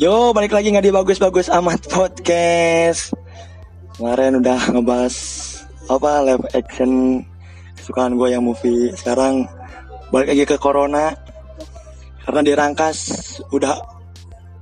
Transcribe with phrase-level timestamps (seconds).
[0.00, 3.12] Yo, balik lagi nggak di bagus-bagus amat podcast.
[3.98, 5.16] Kemarin udah ngebahas
[5.92, 7.20] apa live action
[7.76, 8.88] kesukaan gue yang movie.
[8.96, 9.44] Sekarang
[10.08, 11.12] balik lagi ke corona
[12.24, 12.96] karena dirangkas
[13.52, 13.76] udah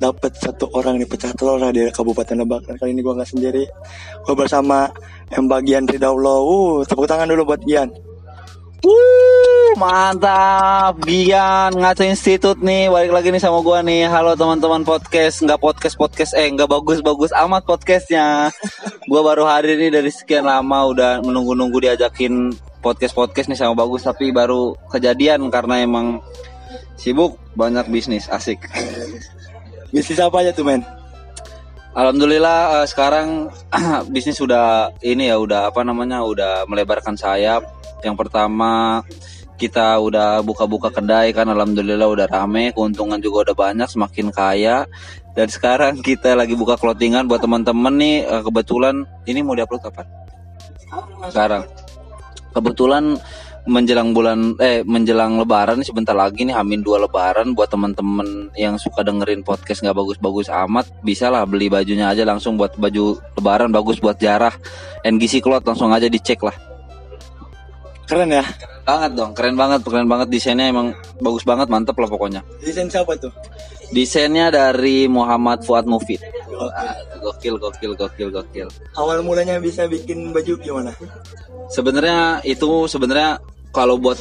[0.02, 2.66] dapat satu orang nih pecah telur di Kabupaten Lebak.
[2.66, 3.64] Dan kali ini gue nggak sendiri.
[4.26, 4.90] Gue bersama
[5.30, 6.42] M bagian Ridaulo.
[6.42, 7.86] Uh, tepuk tangan dulu buat Gian.
[8.86, 10.94] Wuh, mantap.
[11.02, 12.86] Gian Ngaco Institut nih.
[12.86, 14.06] Balik lagi nih sama gua nih.
[14.06, 15.42] Halo teman-teman podcast.
[15.42, 18.54] Nggak podcast-podcast Eh nggak bagus-bagus amat podcastnya.
[19.10, 24.06] Gua baru hadir nih dari sekian lama Udah menunggu-nunggu diajakin podcast-podcast nih sama Bagus.
[24.06, 26.22] Tapi baru kejadian Karena emang
[26.94, 28.30] sibuk Banyak bisnis.
[28.30, 28.70] Asik.
[29.90, 30.86] Bisnis apa aja tuh men?
[31.96, 33.48] Alhamdulillah eh, sekarang
[34.12, 37.64] bisnis sudah ini ya udah apa namanya udah melebarkan sayap.
[38.04, 39.00] Yang pertama
[39.56, 44.84] kita udah buka-buka kedai kan alhamdulillah udah rame, keuntungan juga udah banyak, semakin kaya.
[45.32, 50.04] Dan sekarang kita lagi buka clothingan buat teman-teman nih eh, kebetulan ini mau diupload kapan?
[51.32, 51.64] Sekarang.
[52.52, 53.16] Kebetulan
[53.66, 59.02] menjelang bulan eh menjelang lebaran sebentar lagi nih Amin dua lebaran buat teman-teman yang suka
[59.02, 63.98] dengerin podcast nggak bagus-bagus amat bisa lah beli bajunya aja langsung buat baju lebaran bagus
[63.98, 64.54] buat jarah
[65.02, 66.54] NGC Cloth langsung aja dicek lah
[68.06, 68.46] Keren ya.
[68.86, 73.18] banget dong keren banget keren banget desainnya emang bagus banget mantep lah pokoknya Desain siapa
[73.18, 73.34] tuh?
[73.90, 76.22] desainnya dari Muhammad Fuad Mufid
[76.54, 76.70] Wah,
[77.18, 80.94] gokil gokil gokil gokil Awal mulanya bisa bikin baju gimana?
[81.66, 83.42] sebenarnya itu sebenarnya
[83.76, 84.16] kalau buat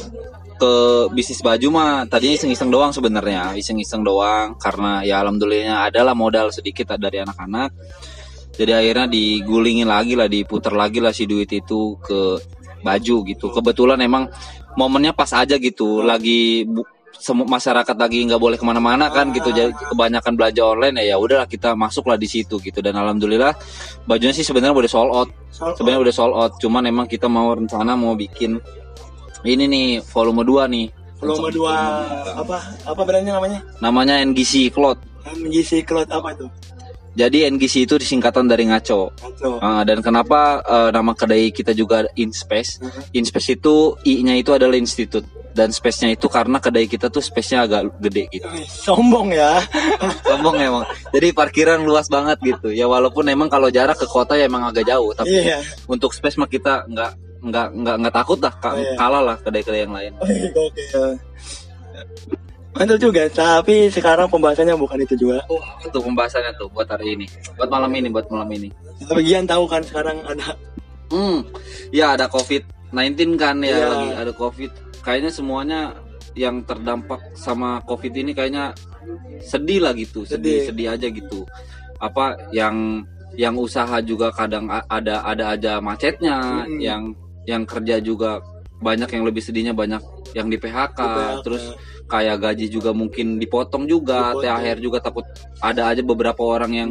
[0.56, 0.72] ke
[1.12, 3.56] bisnis baju mah tadinya iseng-iseng doang sebenarnya.
[3.56, 7.72] Iseng-iseng doang karena ya alhamdulillahnya adalah modal sedikit dari anak-anak.
[8.56, 12.40] Jadi akhirnya digulingin lagi lah diputar lagi lah si duit itu ke
[12.80, 13.52] baju gitu.
[13.52, 14.32] Kebetulan emang
[14.80, 16.00] momennya pas aja gitu.
[16.00, 16.88] Lagi bu-
[17.20, 19.52] semu- masyarakat lagi nggak boleh ke mana-mana kan gitu.
[19.52, 22.80] Jadi kebanyakan belanja online ya ya udahlah kita masuklah di situ gitu.
[22.80, 23.52] Dan alhamdulillah
[24.08, 25.28] bajunya sih sebenarnya udah sold out.
[25.52, 26.52] Sebenarnya udah sold out.
[26.56, 28.56] Cuman emang kita mau rencana mau bikin
[29.48, 30.86] ini nih volume 2 nih
[31.16, 33.60] volume 2 apa apa brandnya namanya?
[33.78, 36.50] namanya NGC Cloth MGC Cloud apa tuh?
[37.16, 39.56] jadi NGC itu disingkatan dari ngaco Kacau.
[39.58, 42.76] Ah, dan kenapa eh, nama kedai kita juga InSpace
[43.10, 45.24] InSpace itu I-nya itu adalah institut
[45.56, 49.56] dan space-nya itu karena kedai kita tuh space-nya agak gede gitu Sombong ya.
[50.28, 54.44] sombong emang jadi parkiran luas banget gitu ya walaupun emang kalau jarak ke kota ya
[54.44, 55.64] emang agak jauh tapi Iya.
[55.88, 57.12] untuk space mah kita nggak
[57.46, 58.94] nggak nggak nggak takut lah ka- Oh, iya.
[58.94, 60.84] kalah lah kedai-kedai yang lain Wih, Oke.
[62.76, 65.40] Mantul juga, tapi sekarang pembahasannya bukan itu juga.
[65.48, 65.56] Oh,
[65.88, 67.24] tuh pembahasannya tuh buat hari ini?
[67.56, 68.68] Buat malam ini, buat malam ini.
[69.00, 70.52] Tapi Gian tahu kan sekarang ada
[71.08, 71.40] Hmm,
[71.88, 72.92] ya ada COVID-19
[73.34, 73.86] kan ya Iya.
[73.88, 74.70] lagi ada COVID.
[75.00, 75.80] Kayaknya semuanya
[76.36, 78.76] yang terdampak sama COVID ini kayaknya
[79.40, 80.84] sedih lah gitu, sedih, Sedih.
[80.84, 81.48] sedih aja gitu.
[81.96, 86.76] Apa yang yang usaha juga kadang ada ada aja macetnya, Mm-mm.
[86.76, 87.02] yang
[87.46, 88.42] yang kerja juga
[88.76, 90.02] banyak yang lebih sedihnya banyak
[90.32, 91.40] yang di PHK, Di PHK.
[91.40, 91.64] terus
[92.04, 94.42] kayak gaji juga mungkin dipotong juga, Dipotong.
[94.44, 95.24] THR juga takut
[95.58, 96.90] ada aja beberapa orang yang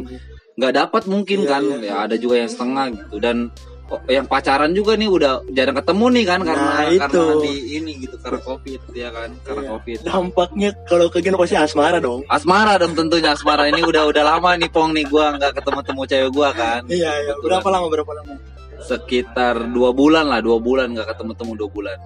[0.54, 1.76] nggak dapat mungkin Iya, kan iya.
[1.84, 3.52] ya ada juga yang setengah gitu dan
[3.86, 7.24] oh, yang pacaran juga nih udah jarang ketemu nih kan karena Nah, karena itu.
[7.38, 9.70] di ini gitu karena covid ya kan karena Iya.
[9.70, 12.24] covid dampaknya kalau ke Gian pasti asmara dong.
[12.26, 16.02] asmara dong tentunya asmara ini udah udah lama nih pong nih gua nggak ketemu temu
[16.02, 17.32] cewek gua kan Iya, iya.
[17.38, 18.34] Berapa lama berapa lama?
[18.80, 21.98] Sekitar dua bulan lah dua bulan nggak ketemu temu dua bulan.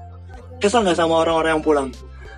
[0.58, 1.88] Kesel nggak sama orang-orang yang pulang?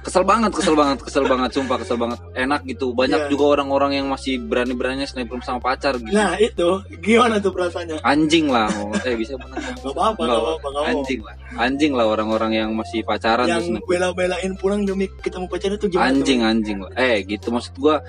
[0.02, 2.18] kesel banget kesel banget kesel banget sumpah kesel banget.
[2.34, 2.90] Enak gitu.
[2.90, 3.30] Banyak Iya.
[3.30, 6.10] juga orang-orang yang masih berani beraninya snapgram sama pacar gitu.
[6.10, 6.82] Nah itu.
[6.98, 8.02] Gimana tuh perasaannya?
[8.02, 8.66] anjing lah.
[8.82, 11.34] Oh, eh bisa bener Gak apa-apa, gak Nggak, apa-apa, anjing lah.
[11.54, 16.10] Anjing lah orang-orang yang masih pacaran Yang bela-belain pulang demi ketemu pacar itu gimana?
[16.10, 16.90] anjing anjing lah.
[16.98, 18.02] Eh gitu maksud gua.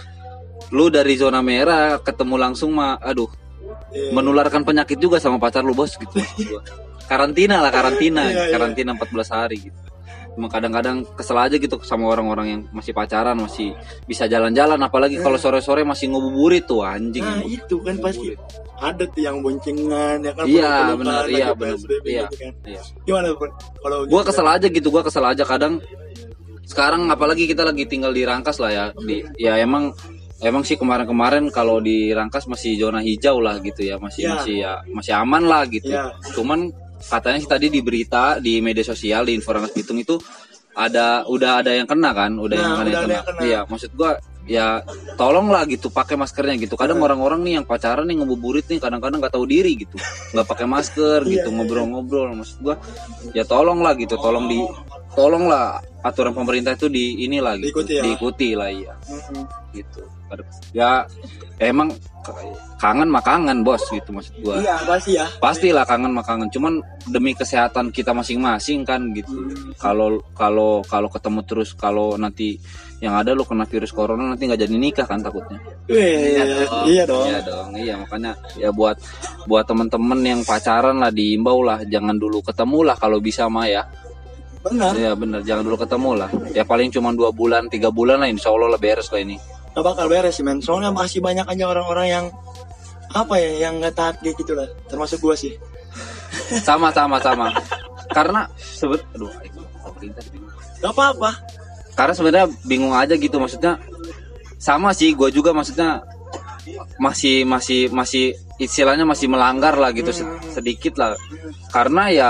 [0.73, 3.29] Lu dari zona merah ketemu langsung mah aduh
[3.93, 4.09] Iya.
[4.09, 6.17] menularkan penyakit juga sama pacar lu bos gitu
[7.05, 8.53] karantina lah karantina Iya, iya.
[8.57, 9.79] karantina 14 hari gitu
[10.33, 13.77] Emang kadang-kadang kesel aja gitu sama orang-orang yang masih pacaran masih
[14.09, 18.33] bisa jalan-jalan apalagi kalau sore-sore masih ngobuburit tuh anjing Nah itu kan pasti
[18.81, 22.25] ada tuh yang boncengan ya kan Iya, benar, iya, benar, iya.
[22.25, 22.53] gitu kan.
[22.65, 22.81] Iya.
[23.05, 23.27] Gimana?
[23.77, 24.55] Kalau gua gitu kesel kan?
[24.57, 25.73] aja gitu gua kesel aja kadang
[26.65, 29.93] sekarang apalagi kita lagi tinggal di Rangkas lah ya di ya emang
[30.43, 34.33] emang sih kemarin-kemarin kalau di Rangkas masih zona hijau lah gitu ya masih Iya.
[34.33, 36.11] masih ya masih aman lah gitu Iya.
[36.31, 36.69] cuman
[37.01, 40.15] katanya sih tadi di berita di media sosial di info Rangkas Bitung itu
[40.73, 43.41] ada udah ada yang kena kan udah yang Nah, kena udah yang kena yang kena.
[43.41, 44.11] iya maksud gua
[44.43, 44.83] ya
[45.15, 49.31] tolonglah gitu pakai maskernya gitu kadang orang-orang nih yang pacaran nih ngebuburit nih kadang-kadang nggak
[49.31, 49.95] tahu diri gitu
[50.33, 52.75] nggak pakai masker gitu ngobrol-ngobrol maksud gua
[53.31, 54.59] ya tolonglah gitu tolong di
[55.09, 58.03] tolonglah aturan pemerintah itu di inilah gitu Diikuti ya?
[58.03, 59.43] diikuti lah iya Mm-mm.
[59.71, 60.01] gitu
[60.73, 61.05] ya
[61.61, 61.93] emang
[62.79, 64.59] kangen mah kangen bos gitu maksud gua.
[64.59, 65.25] Iya pasti ya.
[65.39, 69.31] pastilah kangen mah kangen cuman demi kesehatan kita masing-masing kan gitu.
[69.79, 72.59] Kalau kalau kalau ketemu terus kalau nanti
[72.99, 75.59] yang ada lu kena virus corona nanti nggak jadi nikah kan takutnya.
[75.87, 76.39] Wih,
[76.87, 77.23] iya dong.
[77.27, 77.69] iya dong.
[77.75, 78.99] Iya makanya ya buat
[79.47, 83.83] buat temen-temen yang pacaran lah diimbau lah jangan dulu ketemu lah kalau bisa mah ya.
[84.63, 84.95] Benar.
[84.95, 86.29] Iya bener jangan dulu ketemu lah.
[86.55, 89.83] Ya paling cuma dua bulan tiga bulan lah insya Allah lah beres lah ini Gak
[89.83, 90.61] bakal beres sih men.
[90.61, 92.25] Soalnya masih banyak aja orang-orang yang
[93.13, 94.69] apa ya yang nggak taat kayak gitu lah.
[94.89, 95.53] Termasuk gua sih.
[96.67, 97.53] sama sama sama
[98.09, 99.29] karena sebet aduh
[99.85, 100.49] pemerintah bingung.
[100.81, 101.31] Gak apa-apa.
[101.93, 103.77] karena sebenarnya bingung aja gitu maksudnya
[104.57, 106.01] sama sih gue juga maksudnya
[106.97, 111.13] masih masih masih istilahnya masih melanggar lah gitu se- sedikit lah
[111.69, 112.29] karena ya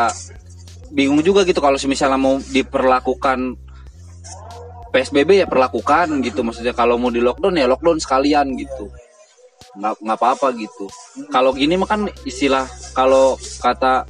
[0.92, 3.56] bingung juga gitu kalau misalnya mau diperlakukan
[4.94, 6.45] PSBB ya perlakukan gitu.
[6.45, 8.94] Maksudnya kalau mau di lockdown ya lockdown sekalian gitu.
[9.74, 10.86] Nggak nggak apa-apa gitu.
[11.34, 14.06] Kalau gini mah kan istilah kalau kata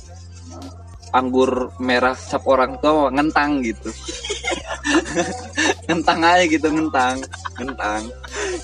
[1.16, 3.88] anggur merah cap orang tua ngentang gitu.
[5.88, 7.16] Ngentang aja gitu ngentang.
[7.56, 8.02] Ngentang.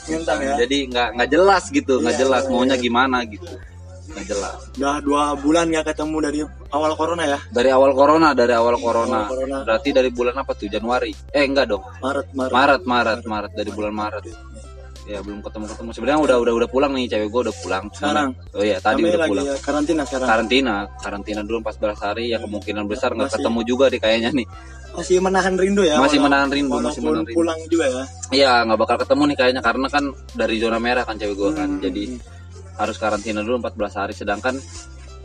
[0.03, 0.55] Ngentang ya.
[0.59, 2.83] jadi nggak nggak jelas gitu nggak Iya, jelas iya, maunya iya.
[2.83, 3.55] gimana gitu
[4.09, 6.39] nggak jelas Udah dua bulan nggak ketemu dari
[6.69, 7.39] awal corona ya.
[7.49, 9.57] dari awal corona dari awal corona Awal corona.
[9.63, 12.51] berarti dari bulan apa tuh Januari eh enggak dong Maret Maret.
[12.51, 14.23] Maret Maret Maret dari bulan Maret
[15.05, 18.29] ya belum ketemu ketemu sebenarnya udah udah udah pulang nih cewek gue udah pulang Sekarang?
[18.51, 20.27] oh iya tadi Kami udah lagi pulang ya, karantina sekarang.
[20.27, 24.45] karantina karantina dulu 14 hari ya kemungkinan besar nggak ketemu juga deh kayaknya nih
[24.89, 25.95] Masih menahan rindu ya.
[25.95, 27.37] Masih walau- menahan rindu, masih menahan rindu.
[27.37, 28.03] pulang juga ya.
[28.31, 31.69] Iya nggak bakal ketemu nih kayaknya karena kan dari zona merah kan cewek gue kan
[31.69, 31.79] Hmm.
[31.79, 32.03] jadi
[32.79, 34.13] harus karantina dulu 14 hari.
[34.15, 34.55] Sedangkan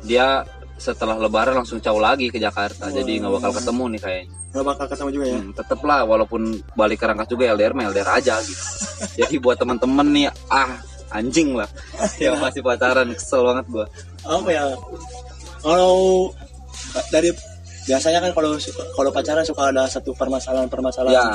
[0.02, 0.42] dia
[0.74, 2.90] setelah lebaran langsung jauh lagi ke Jakarta.
[2.90, 4.28] Jadi nggak bakal ketemu nih kayaknya.
[4.54, 5.38] Gak bakal ketemu juga ya.
[5.42, 6.42] hmm, tetep lah walaupun
[6.78, 8.62] balik ke Rangkas juga LDR mah LDR aja gitu.
[9.18, 10.78] Jadi buat teman-teman nih ah
[11.10, 11.66] anjing lah.
[12.22, 13.86] Yang masih pacaran kesel banget gua.
[14.22, 14.62] Apa ya?
[15.58, 16.30] Kalau
[17.10, 17.34] dari
[17.84, 18.54] biasanya kan kalau
[18.94, 21.34] kalau pacaran suka ada satu permasalahan-permasalahan.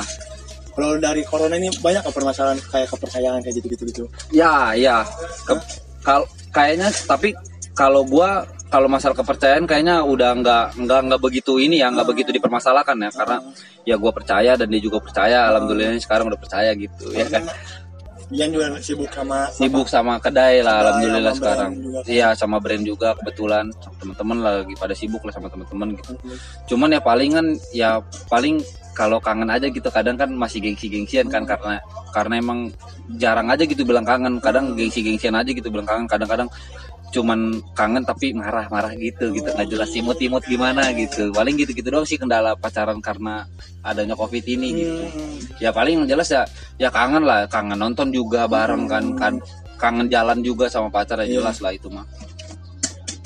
[0.72, 4.04] Kalau dari corona ini banyak nggak permasalahan kayak kepercayaan kayak gitu-gitu gitu.
[4.32, 5.04] ya ya.
[5.44, 7.36] Ke- kal kayaknya tapi
[7.76, 12.30] kalau gua kalau masalah kepercayaan kayaknya udah nggak nggak nggak begitu ini ya nggak begitu
[12.30, 13.38] dipermasalahkan ya karena
[13.82, 17.44] ya gua percaya dan dia juga percaya alhamdulillah sekarang udah percaya gitu ya kan.
[18.30, 21.70] Ian juga sibuk sama sibuk sama kedai lah alhamdulillah sekarang.
[22.06, 23.66] iya sama brand juga kebetulan.
[23.98, 26.14] Teman-teman lagi pada sibuk lah sama teman-teman gitu.
[26.70, 27.98] Cuman ya palingan ya
[28.30, 28.62] paling
[28.94, 31.78] kalau kangen aja gitu kadang kan masih gengsi-gengsian kan karena
[32.10, 32.68] karena emang
[33.16, 36.48] jarang aja gitu bilang kangen kadang gengsi-gengsian aja gitu bilang kangen kadang-kadang
[37.10, 39.50] cuman kangen tapi marah-marah gitu gitu.
[39.50, 41.34] Nggak jelas imut-imut gimana gitu.
[41.34, 43.42] Paling gitu-gitu doang sih kendala pacaran karena
[43.82, 45.02] adanya covid ini gitu.
[45.10, 46.46] Hmm, ya paling yang jelas ya
[46.78, 49.34] ya kangen lah kangen nonton juga bareng kan kan
[49.74, 51.34] kangen jalan juga sama pacar ya Iya.
[51.42, 52.06] jelas lah itu mah.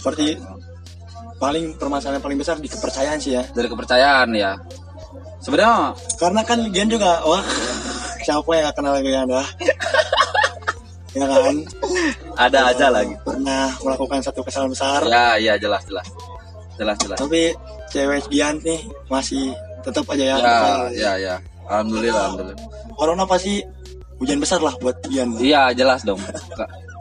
[0.00, 0.40] Berarti
[1.37, 3.43] paling permasalahan paling besar di kepercayaan sih ya.
[3.52, 4.56] dari kepercayaan ya
[5.44, 7.44] sebenarnya Karena kan Gian juga wah
[8.25, 9.44] siapa yang kenal Gian ya?
[11.20, 11.56] ya kan?
[12.35, 15.00] Ada aja lagi pernah melakukan satu kesalahan besar.
[15.06, 16.08] Ya ya jelas jelas.
[16.75, 17.19] Jelas jelas.
[17.20, 17.52] Tapi
[17.93, 19.55] cewek Gian nih masih
[19.85, 20.56] tetap aja ya, ya
[20.91, 21.35] ya ya.
[21.69, 22.58] Alhamdulillah alhamdulillah.
[22.97, 23.61] Corona pasti
[24.19, 26.19] hujan besar lah buat Gian iya jelas dong.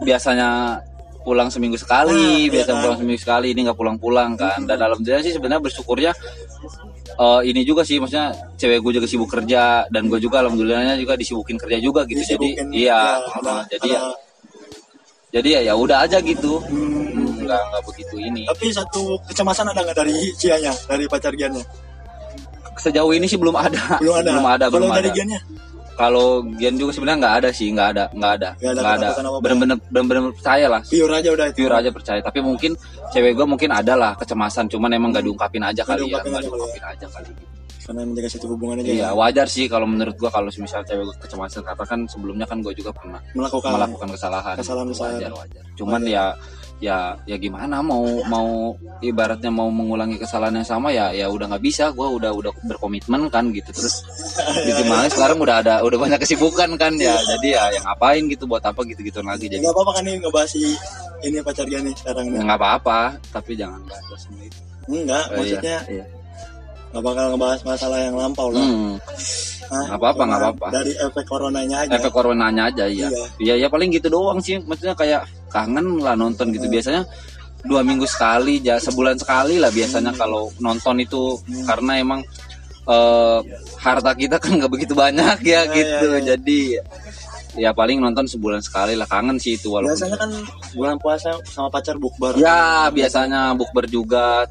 [0.03, 0.77] Biasanya
[1.23, 2.83] pulang seminggu sekali Ah, biasa iya kan?
[2.83, 4.59] pulang seminggu sekali ini nggak pulang-pulang kan.
[4.67, 6.11] Dan alhamdulillah sih sebenarnya bersyukurnya
[7.15, 11.13] eh, ini juga sih maksudnya cewek gue juga sibuk kerja dan gue juga alhamdulillahnya juga
[11.13, 12.19] disibukin kerja juga gitu.
[12.19, 14.01] Disibukin, jadi iya ya, ada- jadi ya
[15.31, 16.61] jadi ya ya udah aja gitu.
[16.61, 18.43] Hmm, Hmm, nggak nggak begitu ini.
[18.45, 21.61] Tapi satu kecemasan ada nggak dari Cianya dari pacar Giannya?
[22.73, 24.01] Sejauh ini sih belum ada.
[24.01, 24.29] Belum ada.
[24.33, 25.15] Belum ada kalau belum dari ada.
[25.15, 25.39] Giannya
[25.93, 29.09] kalau Gian juga sebenarnya nggak ada sih nggak ada nggak ada Nggak ada
[29.39, 30.81] bener-bener bener-bener percaya lah.
[30.85, 31.57] Pure aja udah itu.
[31.61, 32.19] Pure aja percaya.
[32.21, 32.71] Tapi mungkin
[33.13, 36.41] cewek gue mungkin ada lah kecemasan cuman emang nggak diungkapin aja kali ya diungkapin nggak
[36.41, 37.31] aja kali diungkapin aja kali.
[37.83, 39.17] Karena menjaga satu hubungan aja iya ya.
[39.17, 42.73] wajar sih kalau menurut gua kalau misal cewek gua kecemasan karena kan sebelumnya kan gue
[42.73, 43.69] juga pernah melakukan.
[43.75, 44.55] melakukan kesalahan.
[44.55, 45.07] Kesalahan besar.
[45.19, 45.63] wajar wajar.
[45.75, 46.31] Cuman ya
[46.83, 47.79] ya ya gimana?
[47.79, 51.95] Mau mau ibaratnya mau mengulangi kesalahan yang sama ya ya udah nggak bisa.
[51.95, 53.71] Gua udah udah berkomitmen kan gitu.
[53.71, 54.03] Terus
[54.43, 57.15] Iya, di gimana sekarang udah ada udah banyak kesibukan kan ya.
[57.15, 59.47] Jadi ya yang ngapain gitu buat apa gitu gitu lagi.
[59.47, 60.51] Jadi nggak apa-apa kan nih ngebahas
[61.23, 62.99] ini pacar Gian nih sekarang nggak apa-apa
[63.31, 64.59] tapi jangan bahas itu.
[64.83, 66.05] Enggak Oh, iya, maksudnya iya.
[66.93, 68.61] Nggak bakal ngebahas masalah yang lampau lah.
[68.61, 68.93] Hmm.
[69.65, 70.67] Nggak apa-apa nggak apa-apa.
[70.69, 71.91] Dari efek coronanya aja.
[71.97, 73.25] efek coronanya aja ya Iya.
[73.41, 74.61] iya ya paling gitu doang sih.
[74.61, 76.69] Maksudnya kayak kangen lah nonton gitu.
[76.69, 77.01] Biasanya
[77.65, 81.41] dua minggu sekali ya sebulan sekali lah biasanya kalau nonton itu.
[81.65, 82.21] Karena emang
[82.85, 83.39] eh,
[83.81, 86.07] harta kita kan nggak begitu banyak ya gitu.
[86.13, 86.59] iya, jadi
[87.53, 89.09] ya paling nonton sebulan sekali lah.
[89.09, 90.29] Kangen sih itu walaupun Biasanya kan
[90.77, 92.37] bulan puasa sama pacar bukber.
[92.37, 94.45] ya biasanya bukber juga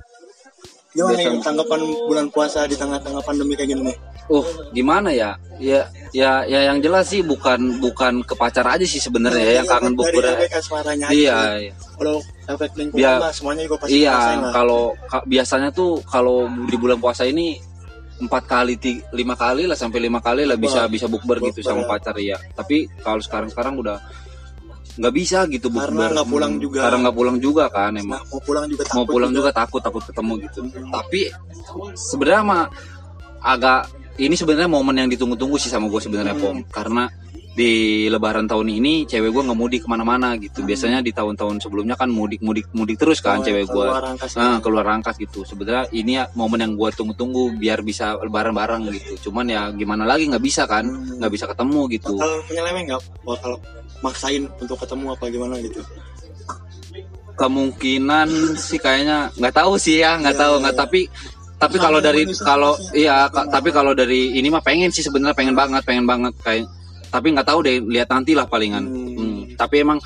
[0.92, 3.96] Gimana biasa- ya tanggapan bulan puasa di tengah-tengah pandemi kayak gini nih?
[4.28, 5.34] Uh, gimana ya?
[5.56, 9.66] Ya, ya, ya yang jelas sih bukan bukan ke pacar aja sih sebenarnya ya, yang
[9.66, 10.22] Iya, kangen bukber.
[11.08, 11.72] Iya, iya.
[11.96, 14.52] Kalau efek lingkungan Biar- mah semuanya juga pasti ngerasain Iya, lah.
[14.52, 17.56] kalau ka- biasanya tuh kalau di bulan puasa ini
[18.20, 18.78] empat kali,
[19.10, 21.88] lima kali lah sampai lima kali lah bisa Wah, bisa bukber gitu sama ya.
[21.88, 22.36] pacar ya.
[22.52, 23.98] Tapi kalau sekarang sekarang udah
[24.92, 26.10] nggak bisa gitu Karena bukber.
[26.12, 26.78] nggak pulang Hmm, juga.
[26.82, 28.12] Karena nggak pulang juga kan emang.
[28.14, 30.58] Nah, mau pulang juga takut mau pulang juga takut takut ketemu gitu.
[30.86, 31.20] Tapi
[31.94, 32.64] sebenarnya mah
[33.40, 33.80] agak
[34.16, 36.42] ini sebenarnya momen yang ditunggu-tunggu sih sama gue sebenarnya Hmm.
[36.42, 37.08] pom karena
[37.52, 37.68] di
[38.08, 40.60] Lebaran tahun ini cewek gue nggak mudik ke mana-mana gitu.
[40.62, 43.76] Biasanya di tahun-tahun sebelumnya kan mudik-mudik mudik terus kan Oh, cewek gue.
[43.84, 44.32] keluar angkas.
[44.34, 45.44] Ah, keluar rangkas gitu.
[45.44, 49.28] Sebenarnya ini ya momen yang gue tunggu-tunggu biar bisa lebaran bareng gitu.
[49.28, 51.20] Cuman ya gimana lagi nggak bisa kan, Hmm.
[51.20, 52.16] nggak bisa ketemu gitu.
[52.16, 53.02] Bakal penyeleweng nggak?
[53.20, 53.52] Bakal
[54.02, 55.80] maksain untuk ketemu apa gimana gitu?
[57.32, 60.82] Kemungkinan sih kayaknya nggak tahu sih ya, nggak Iya, tahu iya, nggak iya.
[60.84, 61.00] tapi
[61.56, 65.54] tapi kalau dari kalau iya ka- tapi kalau dari ini mah pengen sih sebenarnya pengen
[65.54, 66.66] banget pengen banget kayak
[67.08, 69.14] tapi nggak tahu deh lihat nanti lah palingan Hmm.
[69.14, 70.02] Hmm, tapi emang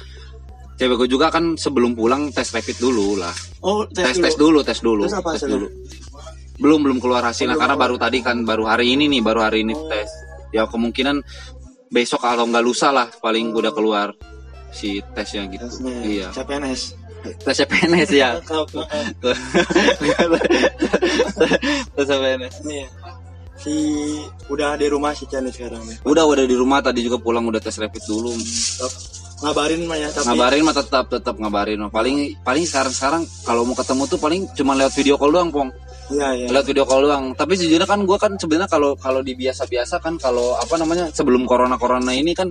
[0.76, 4.76] cewek gue juga kan sebelum pulang tes rapid dulu lah Oh, tes tes dulu tes
[4.78, 5.56] dulu Terus apa tes hasilnya?
[5.56, 5.66] dulu
[6.56, 9.64] belum belum keluar hasilnya Oh, karena baru tadi kan baru hari ini nih baru hari
[9.64, 10.12] ini tes
[10.52, 11.24] ya kemungkinan
[11.90, 14.12] besok kalau nggak lusa lah paling udah keluar
[14.70, 15.64] si tesnya gitu.
[15.66, 15.96] Tesnya.
[16.04, 16.28] iya.
[16.34, 16.82] CPNS.
[17.42, 18.38] tes CPNS ya
[21.96, 22.86] tes CPNS Nih,
[23.58, 23.74] si
[24.46, 25.96] udah di rumah si Chan sekarang ya.
[26.06, 28.30] udah udah di rumah tadi juga pulang udah tes rapid dulu.
[28.30, 28.92] Tetap
[29.36, 33.76] ngabarin mah ya tapi ngabarin mah tetap tetap ngabarin paling paling sekarang sekarang kalau mau
[33.76, 35.68] ketemu tuh paling cuma lewat video call doang pong
[36.12, 37.34] iya iya lewat video call doang.
[37.34, 41.10] Tapi sejujurnya kan gue kan sebenarnya kalau kalau di biasa biasa kan kalau apa namanya
[41.10, 42.50] sebelum corona corona ini kan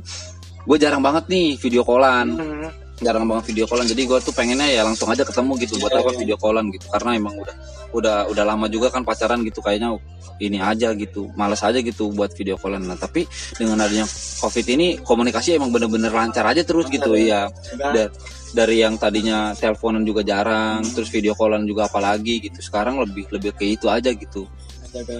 [0.65, 2.35] gue jarang banget nih video callan.
[2.35, 2.84] Hmm.
[3.03, 3.87] Jarang banget video callan.
[3.87, 6.87] Jadi gue tuh pengennya ya langsung aja ketemu gitu buat apa video callan gitu.
[6.87, 7.55] Karena emang udah
[7.95, 9.59] udah udah lama juga kan pacaran gitu.
[9.59, 9.99] Kayaknya
[10.39, 12.87] ini aja gitu males aja gitu buat video callan.
[12.87, 13.27] Nah tapi
[13.59, 14.07] dengan adanya
[14.39, 17.51] covid ini komunikasi emang bener-bener lancar aja terus gitu iya.
[17.73, 17.91] Enggak.
[17.91, 18.13] Da-
[18.55, 22.63] dari yang tadinya teleponan juga jarang terus video callan juga apalagi gitu.
[22.63, 24.47] Sekarang lebih lebih ke itu aja gitu.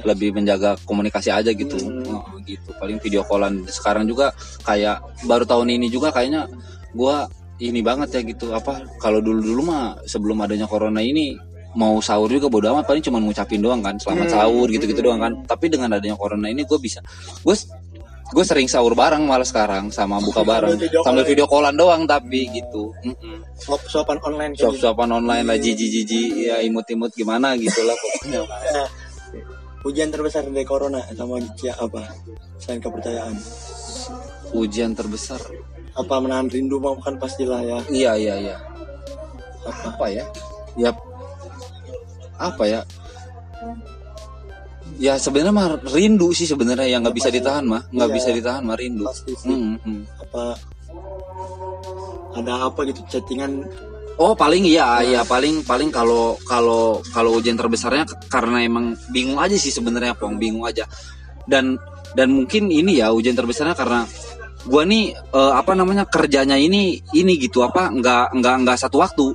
[0.08, 1.75] Lebih menjaga komunikasi aja gitu.
[1.75, 2.24] Hmm.
[2.24, 2.72] Oh, gitu.
[2.79, 3.67] Paling video callan.
[3.67, 4.32] Sekarang juga
[4.63, 6.48] kayak baru tahun ini juga kayaknya
[6.96, 7.27] gua
[7.58, 11.36] ini banget ya gitu apa kalau dulu dulu mah sebelum adanya corona ini
[11.74, 14.36] mau sahur juga bodo amat paling cuma ngucapin doang kan selamat Hmm.
[14.38, 17.00] sahur gitu gitu doang kan tapi dengan adanya corona ini gue bisa
[17.42, 17.56] gue
[18.26, 22.50] gue sering sahur bareng malah sekarang sama buka bareng video sambil video callan doang tapi
[22.50, 22.90] gitu.
[23.56, 24.64] Suap- suapan online kayak gitu.
[24.82, 28.42] suap-suapan online lah jiji-jiji ya imut-imut gimana gitu lah pokoknya
[28.74, 28.88] Eh,
[29.86, 32.02] Ujian terbesar dari corona sama Cia apa?
[32.58, 33.38] Selain kepercayaan.
[34.56, 35.38] ujian terbesar
[35.96, 37.80] Apa menahan rindu mau kan pastilah ya.
[37.88, 38.56] Iya iya iya.
[39.66, 40.24] Apa, apa ya?
[40.75, 40.92] Ya
[42.36, 42.82] apa ya?
[45.00, 48.16] Ya sebenarnya mah rindu sih sebenarnya yang nggak bisa ditahan mah, nggak Iya.
[48.16, 49.04] bisa ditahan mah rindu.
[49.08, 49.48] Pasti sih.
[49.52, 50.02] Hmm, hmm.
[50.30, 50.44] Apa
[52.36, 53.64] ada apa gitu chattingan
[54.16, 59.60] Oh paling iya, iya paling paling kalau kalau kalau ujian terbesarnya karena emang bingung aja
[59.60, 60.88] sih sebenarnya pong bingung aja
[61.52, 61.75] dan
[62.16, 64.08] dan mungkin ini ya ujian terbesarnya karena
[64.66, 69.26] gua nih eh, apa namanya kerjanya ini ini gitu apa nggak nggak nggak satu waktu.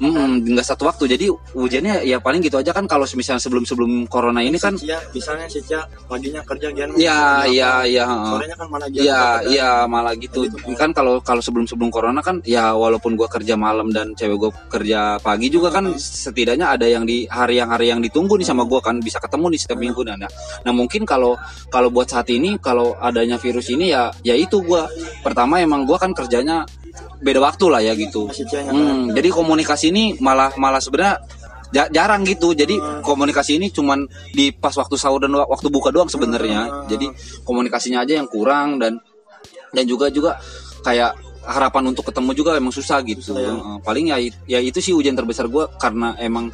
[0.00, 1.04] Mm, nggak satu waktu.
[1.10, 4.96] Jadi ujiannya ya paling gitu aja kan kalau misalnya sebelum sebelum corona ini kan Cia,
[5.12, 8.30] misalnya si Cia paginya kerja gian Iya iya iya heeh.
[8.32, 10.40] sorenya kan mana gian Iya, dapat, iya malah gitu.
[10.78, 10.90] Kan?
[10.96, 15.20] Kalau kalau sebelum sebelum corona kan ya walaupun gua kerja malam dan cewek gua kerja
[15.20, 18.80] pagi juga kan setidaknya ada yang di hari yang hari yang ditunggu nih sama gua
[18.80, 20.00] kan bisa ketemu nih setiap minggu.
[20.06, 20.16] Nah.
[20.20, 20.30] Nah,
[20.64, 21.36] nah, mungkin kalau
[21.68, 24.86] kalau buat saat ini kalau adanya virus ini ya ya itu gua
[25.20, 26.62] pertama emang gua kan kerjanya
[27.18, 28.30] beda waktu lah ya gitu.
[28.70, 31.18] Hmm, jadi komunikasi ini malah malah sebenarnya
[31.70, 32.54] ja- jarang gitu.
[32.54, 36.86] Jadi komunikasi ini cuman di pas waktu sahur dan wa- waktu buka doang sebenarnya.
[36.86, 37.10] Jadi
[37.42, 39.02] komunikasinya aja yang kurang dan
[39.74, 40.38] dan juga juga
[40.82, 43.32] kayak harapan untuk ketemu juga emang susah gitu.
[43.32, 43.52] Susah ya.
[43.54, 46.52] Eh, paling ya ya itu sih ujian terbesar gua karena emang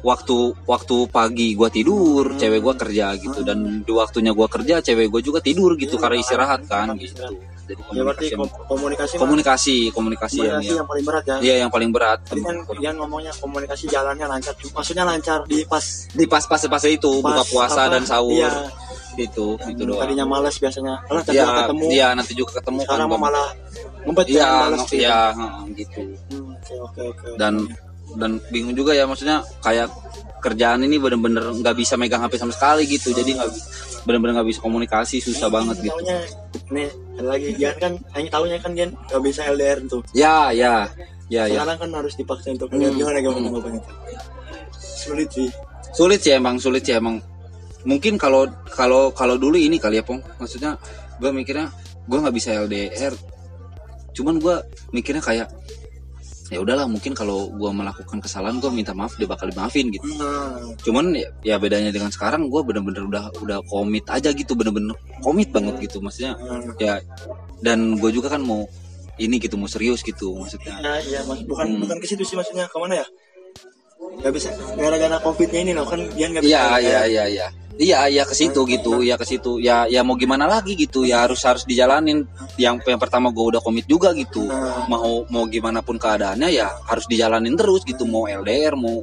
[0.00, 5.06] waktu waktu pagi gua tidur, cewek gua kerja gitu dan di waktunya gua kerja, cewek
[5.06, 7.20] gua juga tidur gitu karena istirahat kan gitu.
[7.66, 11.36] jadi Ya berarti komunikasi kom- komunikasi mah- komunikasi komunikasi yang komunikasi yang paling berat ya.
[11.38, 14.52] iya yang paling berat Tadi kan dia ngomongnya komunikasi jalannya lancar.
[14.58, 18.34] Maksudnya lancar di pas di pas pas pas itu buka pas puasa apa, dan sahur
[18.34, 18.50] Iya,
[19.16, 20.98] itu itu doang tadinya males biasanya.
[21.04, 21.86] Malah tadi Iya, ketemu.
[21.88, 23.48] iya nanti juga ketemu Sekarang kan malah
[24.02, 25.10] ngumpet iya kan, males nge- gitu.
[25.78, 27.28] gitu Hmm, Oke oke oke.
[27.38, 27.54] dan
[28.16, 29.90] dan bingung juga ya maksudnya kayak
[30.40, 33.50] kerjaan ini bener-bener nggak bisa megang HP sama sekali gitu jadi nggak
[34.02, 36.18] bener-bener nggak bisa komunikasi susah banget gitu Taunya
[36.70, 40.00] nih ada lagi Gian kan hanya taunya kan Gian nggak bisa LDR tuh.
[40.10, 40.88] ya ya
[41.28, 42.72] ya ya Sekarang kan harus dipaksa untuk.
[42.72, 42.80] Hmm.
[42.90, 43.60] Gimana gimana Hmm.
[43.60, 43.72] tuh?
[44.74, 45.48] Sulit sih.
[45.90, 47.18] sulit sih emang sulit sih emang
[47.82, 50.78] mungkin kalau kalau kalau dulu ini kali ya pong maksudnya
[51.18, 51.66] gue mikirnya
[52.06, 53.10] gue nggak bisa LDR
[54.10, 54.54] cuman gue
[54.90, 55.48] mikirnya kayak
[56.50, 60.58] ya udahlah mungkin kalau gue melakukan kesalahan gue minta maaf dia bakal dimaafin gitu Nah,
[60.82, 65.54] cuman ya, ya bedanya dengan sekarang gue bener-bener udah udah komit aja gitu bener-bener komit
[65.54, 66.58] banget gitu maksudnya nah.
[66.82, 66.98] ya
[67.62, 68.66] dan gue juga kan mau
[69.20, 71.80] ini gitu mau serius gitu maksudnya Nah, iya mas bukan Hmm.
[71.86, 73.06] bukan ke situ sih maksudnya ke mana ya?
[74.20, 76.52] Gak bisa gara-gara covidnya ini loh kan Gian nggak bisa.
[76.52, 77.48] Iya iya iya iya.
[77.80, 79.56] Iya iya ke situ gitu, ya ke situ.
[79.56, 82.28] Ya ya mau gimana lagi gitu, ya harus harus dijalanin.
[82.60, 84.44] Yang yang pertama gue udah komit juga gitu.
[84.44, 84.84] Nah.
[84.84, 88.04] Mau mau gimana pun keadaannya ya harus dijalanin terus gitu.
[88.04, 89.00] Mau LDR mau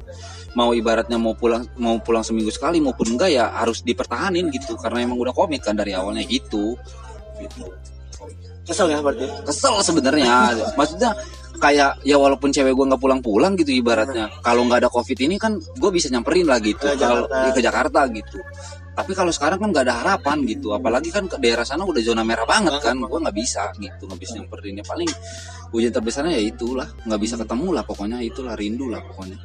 [0.53, 5.09] mau ibaratnya mau pulang mau pulang seminggu sekali maupun enggak ya harus dipertahanin gitu karena
[5.09, 6.77] emang udah komit kan dari awalnya gitu.
[7.41, 7.73] gitu.
[8.67, 9.25] Kesel ya berarti.
[9.41, 10.53] Kesel sebenarnya.
[10.77, 11.17] Maksudnya
[11.57, 14.29] kayak ya walaupun cewek gue nggak pulang-pulang gitu ibaratnya.
[14.45, 17.53] Kalau nggak ada covid ini kan gue bisa nyamperin lah gitu Ke kalau Jakarta.
[17.53, 18.37] ke Jakarta gitu.
[18.97, 22.25] Tapi kalau sekarang kan nggak ada harapan gitu apalagi kan ke daerah sana udah zona
[22.25, 24.73] merah banget kan gue nggak bisa gitu nggak bisa nyamperin.
[24.81, 25.09] Ya paling
[25.73, 29.37] ujian terbesarnya ya itulah nggak bisa ketemu lah pokoknya itulah rindu lah pokoknya.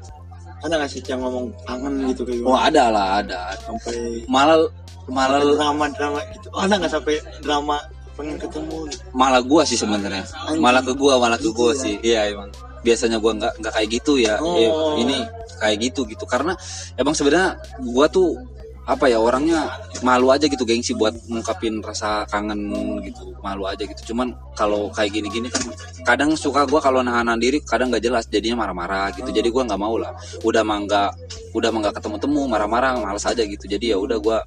[0.63, 3.41] Ada nggak sih yang ngomong kangen gitu kayak oh ada lah ada.
[3.61, 4.63] Sampai malah
[5.11, 6.47] malah drama drama gitu.
[6.55, 7.77] Oh, ada nggak sampai drama
[8.17, 8.77] pengen ketemu?
[8.89, 9.03] gitu?
[9.17, 10.25] malah gua sih sebenarnya.
[10.59, 11.99] Malah ke gua malah ke gua sih.
[12.05, 12.51] Iya emang.
[12.83, 14.37] Biasanya gua nggak nggak kayak gitu ya.
[14.39, 14.59] Oh.
[14.59, 14.71] Ya,
[15.03, 15.17] ini
[15.61, 16.25] kayak gitu gitu.
[16.27, 16.57] Karena
[16.99, 18.37] emang sebenarnya gua tuh
[18.83, 22.67] apa ya orangnya malu aja gitu gengsi buat ngungkapin rasa kangen
[23.07, 23.33] gitu.
[23.41, 24.13] Malu aja gitu.
[24.13, 25.63] Cuman kalau kayak gini-gini kan
[26.03, 28.27] kadang suka gua kalau nahan diri kadang nggak jelas.
[28.27, 29.31] Jadinya marah-marah gitu.
[29.31, 30.13] Jadi gua nggak mau lah.
[30.43, 31.11] Udah mah nggak
[31.55, 33.71] udah mah nggak ketemu-temu marah-marah malas aja gitu.
[33.71, 34.43] Jadi ya udah gua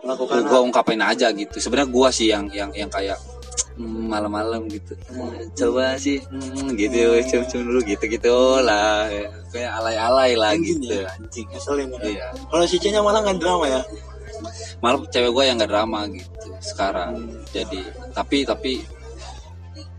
[0.00, 1.56] Melakukan gua ungkapin aja gitu.
[1.60, 3.20] Sebenarnya gua sih yang yang yang kayak
[3.76, 4.96] mm, malam-malam gitu.
[5.56, 7.20] Coba sih mm, gitu.
[7.26, 9.08] Cium-cium dulu gitu gitu lah.
[9.52, 10.94] Kayak alay-alay lah Anjing gitu.
[11.04, 11.08] ya?
[11.16, 11.46] anjing.
[11.52, 12.00] Ngeselin ya.
[12.08, 12.26] iya.
[12.48, 13.82] Kalau si C-nya malah nggak drama ya.
[14.80, 17.44] malah cewek gua yang gak drama gitu sekarang.
[17.52, 17.84] Jadi
[18.16, 18.72] tapi tapi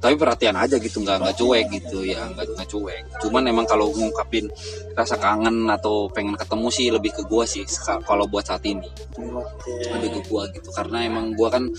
[0.02, 3.04] tapi perhatian aja gitu nggak nggak cuek gitu ya nggak nggak cuek.
[3.22, 4.50] Cuman emang kalau ngungkapin
[4.98, 7.62] rasa kangen atau pengen ketemu sih lebih ke gua sih
[8.10, 8.90] kalau buat saat ini.
[9.94, 11.70] Lebih ke gua gitu karena emang gua kan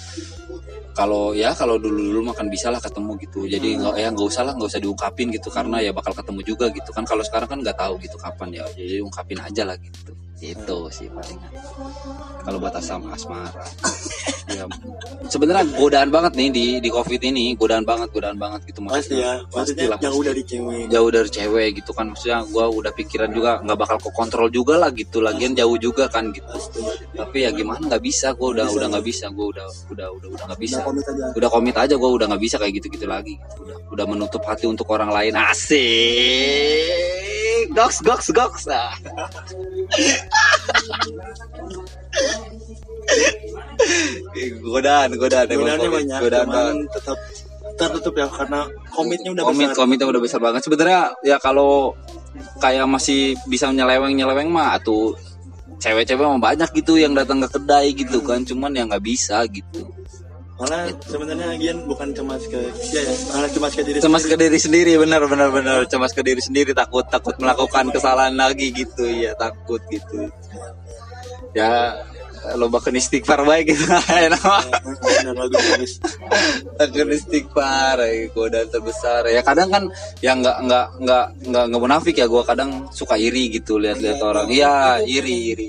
[0.93, 3.41] kalau ya kalau dulu dulu makan bisa lah ketemu gitu.
[3.49, 5.49] Jadi nggak ya nggak usah lah nggak usah diungkapin gitu.
[5.49, 7.05] Karena ya bakal ketemu juga gitu kan.
[7.09, 8.65] Kalau sekarang kan nggak tahu gitu kapan ya.
[8.73, 10.13] Jadi ungkapin aja lah gitu.
[10.43, 11.55] Itu sih palingan
[12.43, 13.63] kalau buat asam asmara.
[14.53, 14.67] Ya
[15.31, 17.55] sebenarnya godaan banget nih di di covid ini.
[17.55, 19.39] Godaan banget godaan banget gitu Pasti ya.
[19.49, 20.91] Maksudnya lah jauh dari cewek.
[20.91, 22.11] jauh dari cewek gitu kan.
[22.11, 25.23] Maksudnya gua udah pikiran juga nggak bakal kontrol juga lah gitu.
[25.23, 26.53] Lagian jauh juga kan gitu.
[27.15, 28.35] Tapi ya gimana nggak bisa.
[28.35, 29.31] Gua udah udah nggak bisa.
[29.31, 31.25] Gua udah udah udah udah nggak bisa Udah komit aja.
[31.39, 34.67] udah komit aja gua udah nggak bisa kayak gitu gitu lagi udah udah menutup hati
[34.67, 36.83] untuk orang lain asik
[37.73, 38.93] goks goks goks ah.
[44.63, 46.19] godaan godaan Godaannya banyak.
[46.23, 47.19] godaan Cuman tetap
[47.73, 49.79] tertutup ya karena komitnya udah komit besar.
[49.81, 51.97] komitnya udah besar banget sebenarnya ya kalau
[52.61, 55.17] kayak masih bisa nyeleweng nyeleweng mah tuh
[55.81, 59.89] cewek-cewek mah banyak gitu yang datang ke kedai gitu kan cuman ya nggak bisa gitu
[60.63, 64.47] Malah sebenarnya Gian bukan cemas ke dia ya, malah cemas ke diri cemas ke sendiri.
[64.47, 65.83] diri sendiri benar benar benar.
[65.91, 70.31] Cemas ke diri sendiri takut takut melakukan kesalahan lagi gitu ya takut gitu.
[71.51, 71.99] Ya
[72.59, 73.87] lo bahkan istighfar baik gitu.
[74.11, 74.43] Enak
[75.39, 75.93] bagus bagus.
[76.77, 79.31] takut istighfar ya, godaan terbesar.
[79.31, 79.85] Ya kadang kan
[80.19, 82.27] ya nggak nggak nggak nggak nggak munafik ya.
[82.27, 84.47] Gue kadang suka iri gitu lihat-lihat orang.
[84.51, 84.99] iya.
[85.03, 85.67] Iri iri.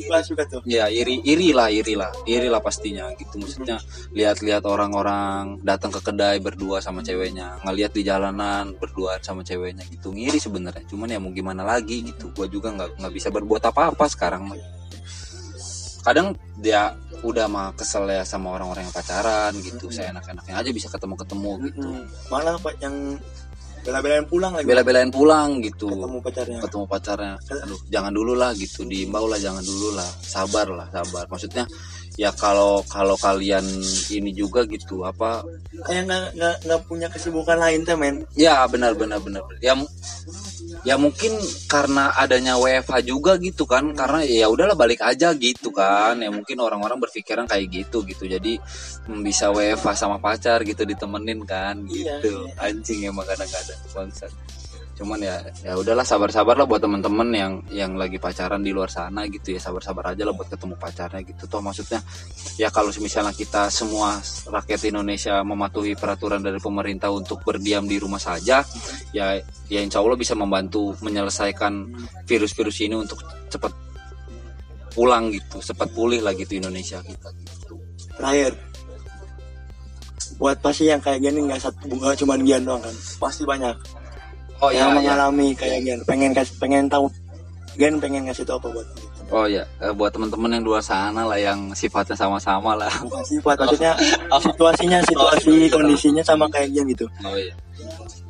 [0.50, 0.66] Tuh.
[0.66, 2.12] ya iri iri lah iri lah.
[2.26, 3.38] Iri lah pastinya gitu.
[3.38, 3.78] Maksudnya
[4.14, 7.62] lihat-lihat orang-orang datang ke kedai berdua sama ceweknya.
[7.64, 10.10] Ngelihat di jalanan berdua sama ceweknya gitu.
[10.10, 10.84] Ngiri sebenarnya.
[10.90, 12.34] Cuman ya mau gimana lagi gitu.
[12.34, 14.54] Gua juga nggak nggak bisa berbuat apa-apa sekarang.
[16.04, 20.88] Kadang dia udah mah kesel ya sama orang-orang yang pacaran gitu saya enak-enaknya aja bisa
[20.92, 21.88] ketemu-ketemu gitu.
[22.28, 23.16] Malah pak yang
[23.84, 24.66] bela-belain pulang lagi.
[24.68, 26.60] bela-belain pulang gitu ketemu pacarnya.
[26.64, 31.28] ketemu pacarnya aduh jangan dulu lah gitu diimbau lah jangan dulu lah sabar lah sabar
[31.28, 31.68] maksudnya
[32.14, 33.66] ya kalau kalau kalian
[34.14, 35.42] ini juga gitu apa?
[35.86, 38.26] Kayak nggak nggak nggak punya kesibukan lain teh men.
[38.38, 39.42] Ya benar benar benar.
[39.60, 39.74] Ya
[40.84, 41.34] ya mungkin
[41.72, 46.22] karena adanya WFH juga gitu kan karena ya udahlah balik aja gitu kan.
[46.22, 48.30] Ya mungkin orang-orang berpikiran kayak gitu gitu.
[48.30, 48.62] Jadi
[49.10, 52.46] mm, bisa WFH sama pacar gitu ditemenin kan Iya, gitu.
[52.62, 54.32] Anjing emang kadang-kadang bangsat
[54.94, 59.26] cuman ya ya udahlah sabar-sabar lah buat temen-temen yang yang lagi pacaran di luar sana
[59.26, 59.60] gitu ya.
[59.60, 61.62] Sabar-sabar aja lah buat ketemu pacarnya gitu toh.
[61.66, 62.00] Maksudnya
[62.62, 68.22] ya kalau misalnya kita semua rakyat Indonesia mematuhi peraturan dari pemerintah untuk berdiam di rumah
[68.22, 68.62] saja
[69.12, 69.26] ya
[69.70, 71.74] ya insya Allah bisa membantu menyelesaikan
[72.30, 73.18] virus-virus ini untuk
[73.50, 73.74] cepat
[74.94, 77.82] pulang gitu cepat pulih lah gitu Indonesia kita gitu.
[78.14, 78.54] Terakhir.
[80.38, 82.96] Buat pasti yang kayak gini nggak satu bunga cuman Gian doang kan?
[83.22, 83.76] Pasti banyak
[84.64, 84.98] oh yang ya, ya.
[84.98, 87.12] mengalami kayak Gian pengen kasih pengen tahu
[87.76, 89.08] Gian pengen ngasih tahu apa buat gitu.
[89.36, 93.56] oh ya buat teman-teman yang di luar sana lah yang sifatnya sama-sama lah bukan sifat
[93.60, 93.94] maksudnya
[94.40, 97.54] situasinya situasi kondisinya sama kayak Gian gitu Oh iya.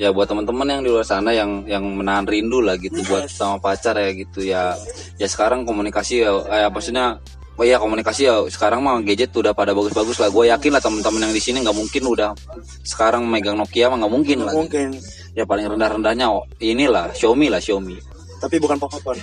[0.02, 3.62] Ya buat teman-teman yang di luar sana yang yang menahan rindu lah gitu buat sama
[3.62, 4.74] pacar ya gitu ya.
[5.22, 7.22] Ya sekarang komunikasi ya, eh, maksudnya
[7.54, 10.34] Oh iya komunikasi ya sekarang mah gadget udah pada bagus-bagus lah.
[10.34, 12.34] Gue yakin lah teman-teman yang di sini nggak mungkin udah
[12.82, 14.54] sekarang megang Nokia mah nggak mungkin lah.
[14.58, 14.98] mungkin
[15.34, 17.98] Ya paling rendah-rendahnya oh, inilah Xiaomi lah Xiaomi.
[18.43, 19.15] tapi bukan popcorn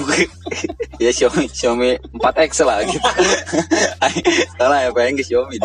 [1.04, 2.96] ya Xiaomi Xiaomi 4X lah gitu.
[4.58, 5.60] Salah ya pengen ke Xiaomi.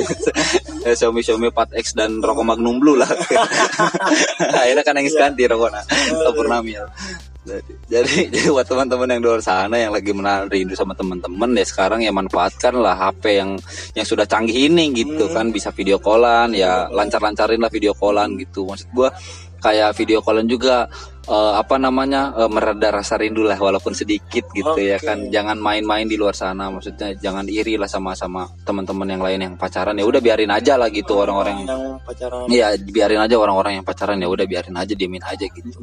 [0.83, 3.07] ya, Xiaomi Xiaomi 4X dan rokok Magnum Blue lah.
[4.59, 5.81] Akhirnya kan yang ganti rokoknya.
[6.35, 6.83] Purnamil.
[7.43, 11.51] Jadi, jadi, jadi buat teman-teman yang di luar sana yang lagi menahan rindu sama teman-teman
[11.59, 13.59] ya sekarang ya manfaatkan lah HP yang
[13.99, 18.63] yang sudah canggih ini gitu kan bisa video callan ya lancar-lancarin lah video callan gitu
[18.63, 19.11] maksud gua
[19.63, 20.91] kayak video callan juga
[21.23, 25.07] eh, apa namanya eh, mereda rasa rindu lah walaupun sedikit gitu ya Oke.
[25.07, 29.53] kan jangan main-main di luar sana maksudnya jangan iri lah sama-sama teman-teman yang lain yang
[29.55, 33.79] pacaran ya udah biarin aja lah gitu orang-orang yang yang pacaran Iya, biarin aja orang-orang
[33.79, 35.79] yang pacaran ya udah biarin aja diemin aja gitu.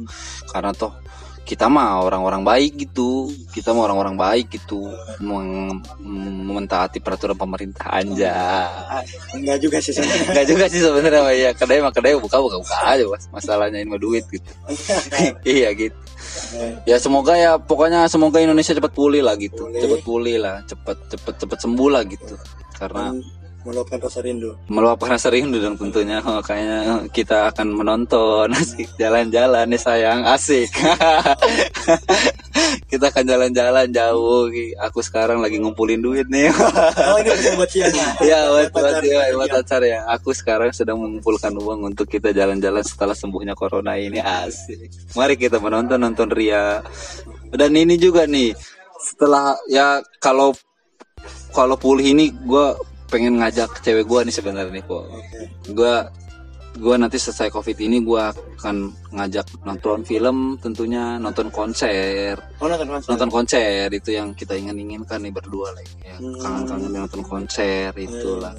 [0.51, 0.93] Karena toh
[1.41, 3.27] kita mah orang-orang baik gitu.
[3.51, 4.87] Kita mah orang-orang baik gitu.
[5.19, 5.83] Meng-
[6.51, 8.69] mentaati peraturan pemerintah aja.
[9.35, 12.77] Enggak juga sih sebenarnya Enggak juga sih sebenarnya ya kedai mah kedai buka buka buka
[12.85, 13.25] aja mas.
[13.33, 14.51] Masalahnya ini mah duit gitu.
[15.59, 15.97] iya gitu.
[16.85, 19.67] Ya semoga ya pokoknya semoga Indonesia cepat pulih lah gitu.
[19.67, 19.81] Pulih.
[19.81, 22.35] Cepat pulih lah, cepat cepat cepat sembuh lah gitu.
[22.77, 23.13] Karena
[23.61, 26.17] meluapkan rasa rindu meluapkan rasa rindu dan tentunya.
[26.25, 28.49] Oh, kayaknya kita akan menonton.
[28.57, 28.87] Asik.
[28.97, 30.21] Jalan-jalan nih sayang.
[30.25, 30.69] Asik.
[32.91, 34.51] Kita akan jalan-jalan jauh.
[34.91, 36.51] Aku sekarang lagi ngumpulin duit nih.
[36.51, 38.09] Oh ini buat siang ya?
[38.35, 39.99] Ya buat buat ya, buat acara ya.
[40.11, 44.19] Aku sekarang sedang mengumpulkan uang untuk kita jalan-jalan setelah sembuhnya corona ini.
[44.19, 45.15] Asik.
[45.15, 46.83] Mari kita menonton nonton Ria.
[47.51, 48.51] Dan ini juga nih
[48.99, 50.51] setelah ya kalau
[51.51, 55.39] kalau pulih ini gue pengen ngajak cewek gue nih sebenarnya nih kok Oke.
[55.75, 55.93] gue
[56.71, 58.23] gue nanti selesai covid ini gue
[58.55, 58.75] akan
[59.11, 62.39] ngajak nonton film tentunya nonton konser.
[62.63, 63.09] Oh nonton konser.
[63.11, 66.15] Nonton konser itu yang kita ingin inginkan nih berdua lah ya.
[66.15, 66.39] Hmm.
[66.39, 68.55] kangen-kangen nonton konser itulah.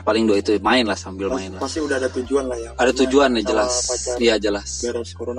[0.00, 1.60] Paling dua itu main lah sambil main lah.
[1.60, 2.70] pasti udah ada tujuan lah ya?
[2.78, 3.74] Ada tujuan nih jelas.
[4.16, 4.70] iya jelas.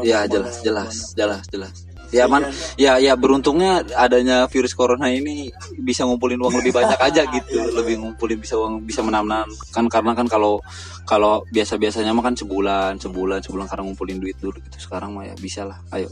[0.06, 2.48] iya jelas jelas jelas jelas ya man.
[2.80, 7.60] Ya ya beruntungnya adanya virus corona ini bisa ngumpulin uang lebih banyak aja gitu.
[7.78, 9.28] Lebih ngumpulin bisa uang bisa menang
[9.74, 10.60] kan karena kan kalau
[11.04, 14.89] kalau biasa biasanya mah kan sebulan sebulan sebulan karena ngumpulin duit dulu gitu.
[14.89, 15.78] Sekarang mah ya bisa lah.
[15.91, 16.10] Ayo.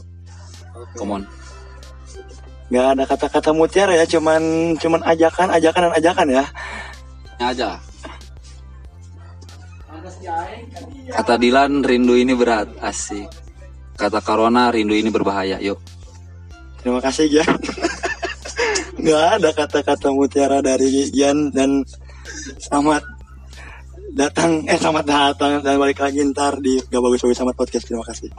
[0.96, 1.22] Come on.
[2.66, 6.44] Nggak ada kata-kata mutiara ya cuman cuman ajakan ajakan dan ajakan ya.
[7.36, 7.70] Ini aja
[11.16, 12.68] kata Dilan rindu ini berat.
[12.82, 13.45] Asik
[13.96, 15.58] kata Corona rindu ini berbahaya.
[15.58, 15.80] Yuk.
[16.84, 17.46] Terima kasih ya
[19.02, 21.82] nggak ada kata-kata mutiara dari Yan dan
[22.62, 23.02] selamat
[24.14, 25.52] datang eh selamat datang.
[25.66, 27.84] Dan balik lagi ntar di gak bagus bagus amat podcast.
[27.90, 28.30] Terima kasih